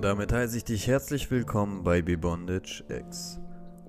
[0.00, 3.38] Und damit heiße ich dich herzlich willkommen bei Bebondage X.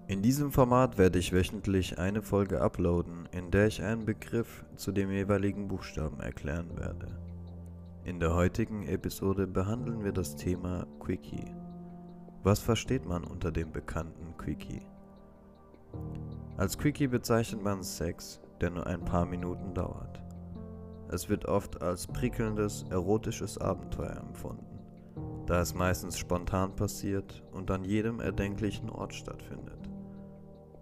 [0.08, 4.92] In diesem Format werde ich wöchentlich eine Folge uploaden, in der ich einen Begriff zu
[4.92, 7.18] dem jeweiligen Buchstaben erklären werde.
[8.04, 11.56] In der heutigen Episode behandeln wir das Thema Quickie.
[12.44, 14.82] Was versteht man unter dem bekannten Quickie?
[16.58, 20.22] Als Quickie bezeichnet man Sex, der nur ein paar Minuten dauert.
[21.08, 24.71] Es wird oft als prickelndes, erotisches Abenteuer empfunden
[25.46, 29.90] da es meistens spontan passiert und an jedem erdenklichen Ort stattfindet.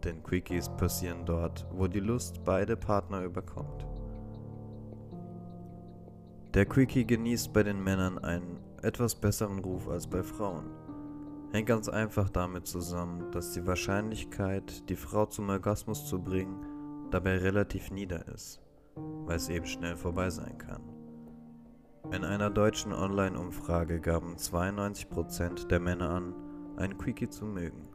[0.04, 3.86] Denn Quickies passieren dort, wo die Lust beide Partner überkommt.
[6.54, 10.72] Der Quickie genießt bei den Männern einen etwas besseren Ruf als bei Frauen.
[11.52, 16.66] Hängt ganz einfach damit zusammen, dass die Wahrscheinlichkeit, die Frau zum Orgasmus zu bringen,
[17.12, 18.62] dabei relativ nieder ist,
[18.96, 20.99] weil es eben schnell vorbei sein kann.
[22.12, 26.34] In einer deutschen Online-Umfrage gaben 92% der Männer an,
[26.76, 27.88] ein Quickie zu mögen.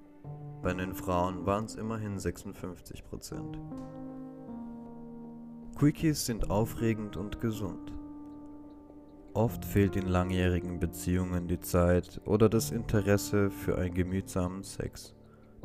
[0.62, 3.58] Bei den Frauen waren es immerhin 56%.
[5.76, 7.92] Quickies sind aufregend und gesund.
[9.34, 15.12] Oft fehlt in langjährigen Beziehungen die Zeit oder das Interesse für einen gemütsamen Sex,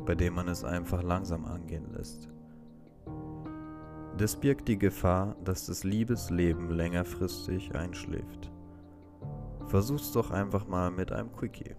[0.04, 2.28] bei dem man es einfach langsam angehen lässt.
[4.20, 8.52] Das birgt die Gefahr, dass das Liebesleben längerfristig einschläft.
[9.68, 11.74] Versuch's doch einfach mal mit einem Quickie.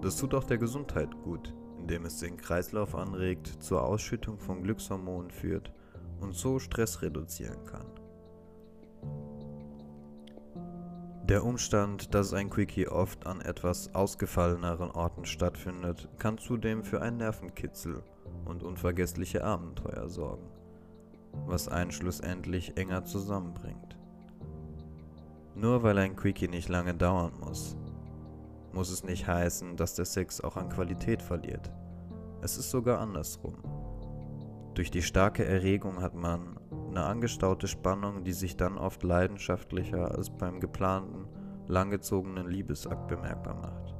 [0.00, 5.30] Das tut auch der Gesundheit gut, indem es den Kreislauf anregt, zur Ausschüttung von Glückshormonen
[5.30, 5.72] führt
[6.20, 7.86] und so Stress reduzieren kann.
[11.28, 17.18] Der Umstand, dass ein Quickie oft an etwas ausgefalleneren Orten stattfindet, kann zudem für einen
[17.18, 18.02] Nervenkitzel
[18.44, 20.48] und unvergessliche Abenteuer sorgen
[21.46, 23.96] was einen schlussendlich enger zusammenbringt.
[25.54, 27.76] Nur weil ein Quickie nicht lange dauern muss,
[28.72, 31.70] muss es nicht heißen, dass der Sex auch an Qualität verliert.
[32.40, 33.56] Es ist sogar andersrum.
[34.74, 36.58] Durch die starke Erregung hat man
[36.88, 41.26] eine angestaute Spannung, die sich dann oft leidenschaftlicher als beim geplanten,
[41.66, 43.94] langgezogenen Liebesakt bemerkbar macht.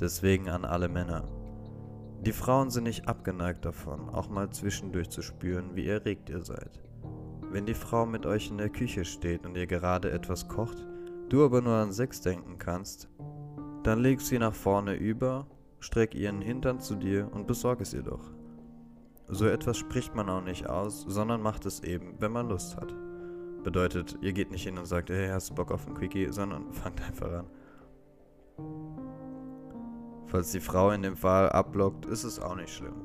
[0.00, 1.24] Deswegen an alle Männer.
[2.22, 6.80] Die Frauen sind nicht abgeneigt davon, auch mal zwischendurch zu spüren, wie erregt ihr seid.
[7.50, 10.86] Wenn die Frau mit euch in der Küche steht und ihr gerade etwas kocht,
[11.28, 13.08] du aber nur an Sex denken kannst,
[13.82, 15.46] dann leg sie nach vorne über,
[15.78, 18.30] streck ihren Hintern zu dir und besorg es ihr doch.
[19.28, 22.94] So etwas spricht man auch nicht aus, sondern macht es eben, wenn man Lust hat.
[23.62, 26.72] Bedeutet, ihr geht nicht hin und sagt, hey, hast du Bock auf ein Quickie, sondern
[26.72, 27.46] fangt einfach an.
[30.34, 33.04] Falls die Frau in dem Fall abblockt, ist es auch nicht schlimm.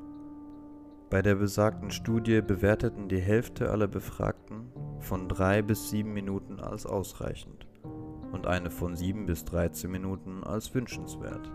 [1.12, 6.88] Bei der besagten Studie bewerteten die Hälfte aller Befragten von 3 bis 7 Minuten als
[6.88, 7.67] ausreichend
[8.31, 11.51] und eine von 7 bis 13 Minuten als wünschenswert.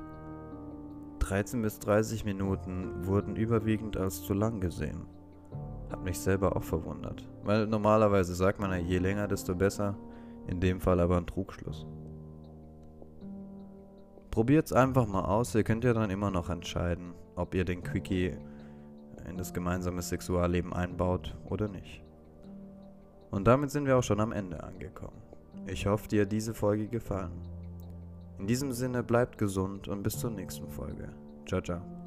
[1.18, 5.06] 13 bis 30 Minuten wurden überwiegend als zu lang gesehen.
[5.90, 9.96] Hat mich selber auch verwundert, weil normalerweise sagt man ja, je länger, desto besser,
[10.46, 11.84] in dem Fall aber ein Trugschluss.
[14.34, 15.54] Probiert es einfach mal aus.
[15.54, 18.36] Ihr könnt ja dann immer noch entscheiden, ob ihr den Quickie
[19.28, 22.02] in das gemeinsame Sexualleben einbaut oder nicht.
[23.30, 25.22] Und damit sind wir auch schon am Ende angekommen.
[25.68, 27.30] Ich hoffe, dir hat diese Folge gefallen.
[28.40, 31.10] In diesem Sinne bleibt gesund und bis zur nächsten Folge.
[31.46, 32.03] Ciao, ciao.